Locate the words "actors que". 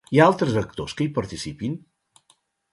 0.61-1.05